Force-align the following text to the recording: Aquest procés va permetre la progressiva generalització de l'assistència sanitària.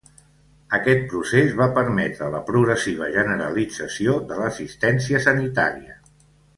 Aquest 0.77 1.03
procés 1.11 1.53
va 1.59 1.67
permetre 1.75 2.31
la 2.37 2.41
progressiva 2.49 3.11
generalització 3.19 4.19
de 4.33 4.41
l'assistència 4.43 5.25
sanitària. 5.31 6.01